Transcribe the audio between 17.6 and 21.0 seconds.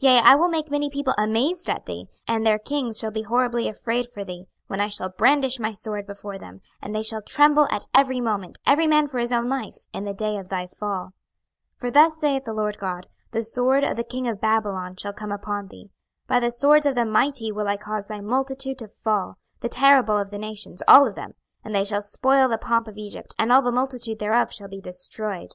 I cause thy multitude to fall, the terrible of the nations,